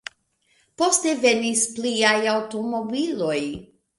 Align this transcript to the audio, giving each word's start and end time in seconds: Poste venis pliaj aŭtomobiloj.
Poste 0.81 1.11
venis 1.25 1.67
pliaj 1.75 2.15
aŭtomobiloj. 2.33 3.39